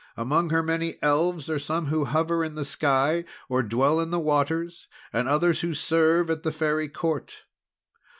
[0.17, 4.19] Among her many Elves are some who hover in the sky, or dwell in the
[4.19, 7.43] waters, and others who serve at the Fairy Court.